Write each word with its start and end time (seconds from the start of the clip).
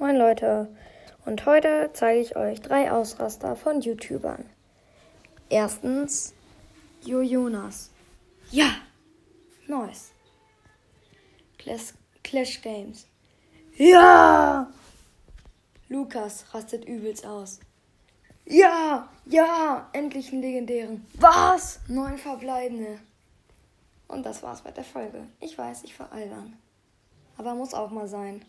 Moin 0.00 0.16
Leute, 0.16 0.66
und 1.26 1.44
heute 1.44 1.90
zeige 1.92 2.20
ich 2.20 2.34
euch 2.34 2.62
drei 2.62 2.90
Ausraster 2.90 3.54
von 3.54 3.82
YouTubern. 3.82 4.46
Erstens, 5.50 6.32
Jo 7.02 7.20
Jonas. 7.20 7.90
Ja, 8.50 8.76
nice. 9.68 10.12
Clash, 11.58 11.92
Clash 12.24 12.62
Games. 12.62 13.06
Ja! 13.76 14.72
Lukas 15.90 16.46
rastet 16.54 16.86
übelst 16.86 17.26
aus. 17.26 17.60
Ja, 18.46 19.06
ja, 19.26 19.90
endlich 19.92 20.32
einen 20.32 20.40
legendären. 20.40 21.06
Was? 21.18 21.78
Neun 21.88 22.16
verbleibende. 22.16 22.98
Und 24.08 24.24
das 24.24 24.42
war's 24.42 24.64
mit 24.64 24.78
der 24.78 24.84
Folge. 24.84 25.26
Ich 25.40 25.58
weiß, 25.58 25.84
ich 25.84 25.92
veralbern. 25.92 26.56
Aber 27.36 27.54
muss 27.54 27.74
auch 27.74 27.90
mal 27.90 28.08
sein. 28.08 28.42